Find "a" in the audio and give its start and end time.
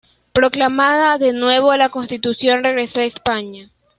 3.01-3.03